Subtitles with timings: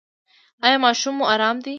[0.65, 1.69] ایا ماشوم مو ارام دی؟